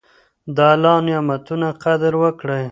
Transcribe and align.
د 0.55 0.57
الله 0.73 0.97
نعمتونو 1.07 1.67
قدر 1.83 2.13
وکړئ. 2.23 2.63